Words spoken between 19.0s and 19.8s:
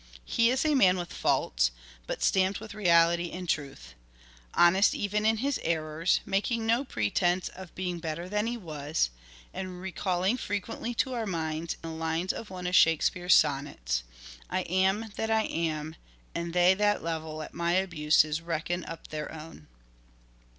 their own."